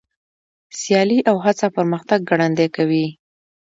سیالي 0.79 1.19
او 1.29 1.35
هڅه 1.45 1.67
پرمختګ 1.75 2.19
ګړندی 2.29 2.67
کوي. 2.75 3.05